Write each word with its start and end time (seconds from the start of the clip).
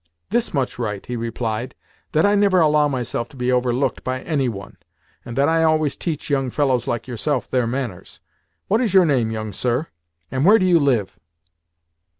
"This 0.31 0.51
much 0.51 0.79
right," 0.79 1.05
he 1.05 1.15
replied, 1.15 1.75
"that 2.13 2.25
I 2.25 2.33
never 2.33 2.59
allow 2.59 2.87
myself 2.87 3.29
to 3.29 3.37
be 3.37 3.51
overlooked 3.51 4.03
by 4.03 4.21
any 4.23 4.49
one, 4.49 4.77
and 5.23 5.37
that 5.37 5.47
I 5.47 5.61
always 5.61 5.95
teach 5.95 6.27
young 6.27 6.49
fellows 6.49 6.87
like 6.87 7.07
yourself 7.07 7.47
their 7.47 7.67
manners. 7.67 8.19
What 8.67 8.81
is 8.81 8.95
your 8.95 9.05
name, 9.05 9.29
young 9.29 9.53
sir, 9.53 9.89
and 10.31 10.43
where 10.43 10.57
do 10.57 10.65
you 10.65 10.79
live?" 10.79 11.19